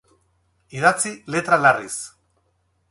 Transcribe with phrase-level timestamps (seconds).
[0.79, 2.01] Idatzi letra larriz.